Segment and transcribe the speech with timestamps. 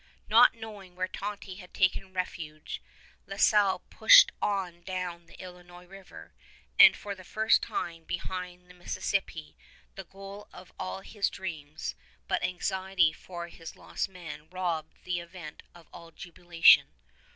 [0.27, 2.81] Not knowing where Tonty had taken refuge,
[3.27, 6.33] La Salle pushed on down the Illinois River,
[6.79, 9.55] and for the first time beheld the Mississippi,
[9.93, 11.93] the goal of all his dreams;
[12.27, 16.87] but anxiety for his lost men robbed the event of all jubilation.